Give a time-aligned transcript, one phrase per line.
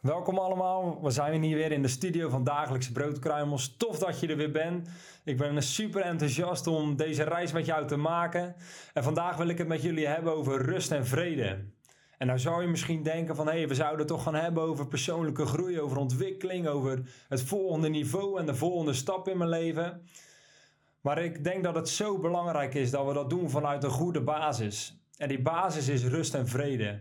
[0.00, 3.76] Welkom allemaal, we zijn hier weer in de studio van Dagelijkse Broodkruimels.
[3.76, 4.88] Tof dat je er weer bent.
[5.24, 8.54] Ik ben super enthousiast om deze reis met jou te maken.
[8.92, 11.64] En vandaag wil ik het met jullie hebben over rust en vrede.
[12.18, 14.62] En nou zou je misschien denken van, hé, hey, we zouden het toch gaan hebben
[14.62, 19.50] over persoonlijke groei, over ontwikkeling, over het volgende niveau en de volgende stap in mijn
[19.50, 20.08] leven.
[21.00, 24.22] Maar ik denk dat het zo belangrijk is dat we dat doen vanuit een goede
[24.22, 25.00] basis.
[25.16, 27.00] En die basis is rust en vrede.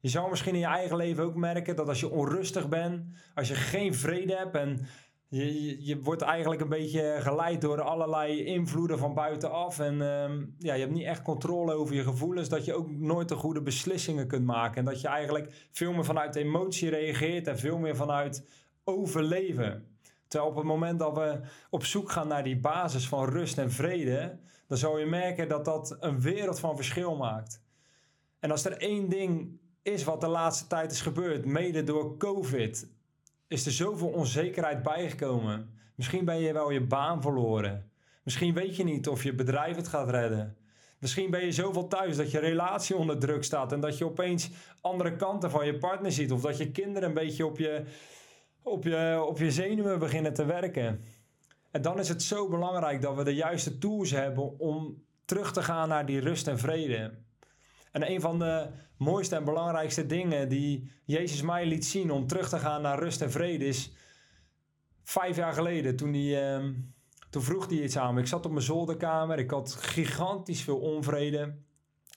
[0.00, 3.04] Je zou misschien in je eigen leven ook merken dat als je onrustig bent,
[3.34, 4.86] als je geen vrede hebt en
[5.28, 10.74] je, je, wordt eigenlijk een beetje geleid door allerlei invloeden van buitenaf en ehm, ja,
[10.74, 14.26] je hebt niet echt controle over je gevoelens, dat je ook nooit de goede beslissingen
[14.26, 18.48] kunt maken en dat je eigenlijk veel meer vanuit emotie reageert en veel meer vanuit
[18.84, 19.88] overleven.
[20.28, 23.70] Terwijl op het moment dat we op zoek gaan naar die basis van rust en
[23.70, 27.62] vrede, dan zal je merken dat dat een wereld van verschil maakt.
[28.38, 32.88] En als er één ding is wat de laatste tijd is gebeurd, mede door COVID,
[33.48, 35.70] is er zoveel onzekerheid bijgekomen.
[35.94, 37.90] Misschien ben je wel je baan verloren.
[38.22, 40.56] Misschien weet je niet of je bedrijf het gaat redden.
[40.98, 44.50] Misschien ben je zoveel thuis dat je relatie onder druk staat en dat je opeens
[44.80, 46.32] andere kanten van je partner ziet.
[46.32, 47.84] Of dat je kinderen een beetje op je,
[48.62, 51.04] op je, op je zenuwen beginnen te werken.
[51.70, 55.62] En dan is het zo belangrijk dat we de juiste tools hebben om terug te
[55.62, 57.12] gaan naar die rust en vrede.
[57.90, 62.48] En een van de mooiste en belangrijkste dingen die Jezus mij liet zien om terug
[62.48, 63.92] te gaan naar rust en vrede is
[65.02, 66.72] vijf jaar geleden toen hij, ehm,
[67.30, 68.20] toen vroeg hij iets aan me.
[68.20, 71.54] Ik zat op mijn zolderkamer, ik had gigantisch veel onvrede.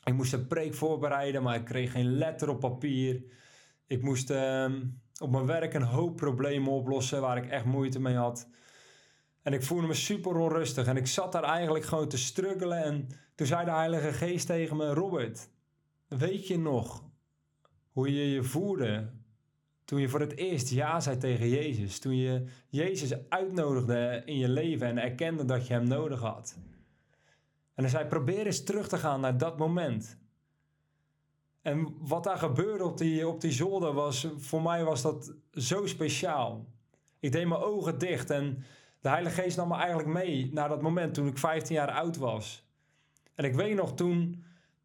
[0.03, 3.23] Ik moest een preek voorbereiden, maar ik kreeg geen letter op papier.
[3.87, 4.81] Ik moest ehm,
[5.19, 8.47] op mijn werk een hoop problemen oplossen waar ik echt moeite mee had.
[9.41, 12.83] En ik voelde me super onrustig en ik zat daar eigenlijk gewoon te struggelen.
[12.83, 15.49] En toen zei de Heilige Geest tegen me: Robert,
[16.17, 17.03] Weet je nog
[17.91, 19.09] hoe je je voelde
[19.85, 21.99] toen je voor het eerst ja zei tegen Jezus?
[21.99, 26.57] Toen je Jezus uitnodigde in je leven en erkende dat je hem nodig had.
[27.73, 30.17] En hij zei: probeer eens terug te gaan naar dat moment.
[31.61, 35.85] En wat daar gebeurde op die, op die zolder was, voor mij was dat zo
[35.85, 36.65] speciaal.
[37.19, 38.63] Ik deed mijn ogen dicht en
[39.01, 42.17] de Heilige Geest nam me eigenlijk mee naar dat moment toen ik 15 jaar oud
[42.17, 42.67] was.
[43.35, 44.43] En ik weet nog toen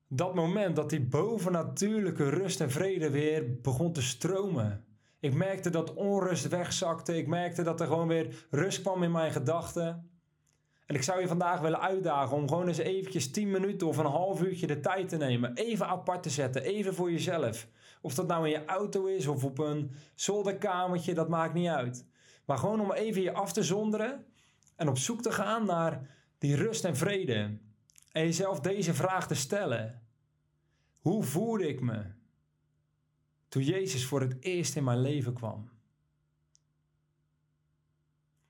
[0.09, 4.85] dat moment dat die bovennatuurlijke rust en vrede weer begon te stromen.
[5.21, 7.17] Ik merkte dat onrust wegzakte.
[7.17, 10.11] Ik merkte dat er gewoon weer rust kwam in mijn gedachten.
[10.87, 14.07] En ik zou je vandaag willen uitdagen om gewoon eens eventjes 10 minuten of een
[14.07, 15.55] half uurtje de tijd te nemen.
[15.55, 17.69] Even apart te zetten, even voor jezelf.
[18.01, 22.07] Of dat nou in je auto is of op een zolderkamertje, dat maakt niet uit.
[22.45, 24.25] Maar gewoon om even je af te zonderen
[24.77, 26.09] en op zoek te gaan naar
[26.39, 27.59] die rust en vrede.
[28.13, 30.03] En jezelf deze vraag te stellen.
[30.99, 32.05] Hoe voelde ik me
[33.49, 35.71] toen Jezus voor het eerst in mijn leven kwam?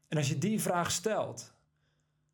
[0.09, 1.53] En als je die vraag stelt,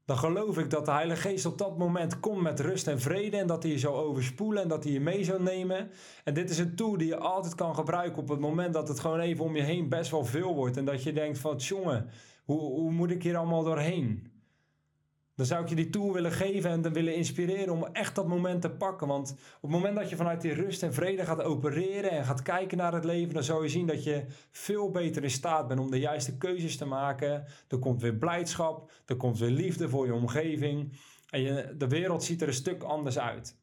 [0.05, 3.37] dan geloof ik dat de Heilige Geest op dat moment komt met rust en vrede
[3.37, 5.91] en dat hij je zou overspoelen en dat hij je mee zou nemen.
[6.25, 9.01] En dit is een tool die je altijd kan gebruiken op het moment dat het
[9.01, 12.09] gewoon even om je heen best wel veel wordt en dat je denkt van jongen,
[12.45, 14.34] hoe, hoe moet ik hier allemaal doorheen?
[15.37, 18.62] Dan zou ik je die tool willen geven en willen inspireren om echt dat moment
[18.62, 19.06] te pakken.
[19.06, 22.43] Want op het moment dat je vanuit die rust en vrede gaat opereren en gaat
[22.43, 25.81] kijken naar het leven, dan zal je zien dat je veel beter in staat bent
[25.81, 27.44] om de juiste keuzes te maken.
[27.69, 30.93] Er komt weer blijdschap, er komt weer liefde voor je omgeving.
[31.31, 33.56] En je, de wereld ziet er een stuk anders uit.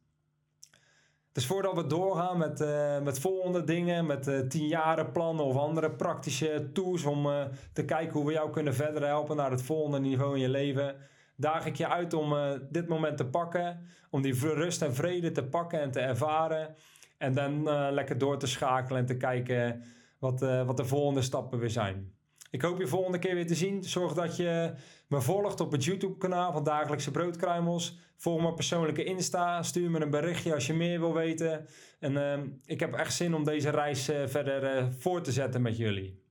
[1.31, 5.55] Dus voordat we doorgaan met, uh, met volgende dingen, met uh, tien jaren plannen of
[5.55, 7.43] andere praktische tools om uh,
[7.73, 10.95] te kijken hoe we jou kunnen verder helpen naar het volgende niveau in je leven
[11.41, 13.79] daag ik je uit om uh, dit moment te pakken.
[14.09, 16.75] Om die rust en vrede te pakken en te ervaren.
[17.17, 19.83] En dan uh, lekker door te schakelen en te kijken
[20.19, 22.13] wat, uh, wat de volgende stappen weer zijn.
[22.49, 23.83] Ik hoop je volgende keer weer te zien.
[23.83, 24.73] Zorg dat je
[25.07, 27.99] me volgt op het YouTube-kanaal van Dagelijkse Broodkruimels.
[28.17, 29.63] Volg mijn persoonlijke Insta.
[29.63, 31.65] Stuur me een berichtje als je meer wil weten.
[31.99, 36.21] En ik heb echt zin om deze reis verder voor te zetten met jullie.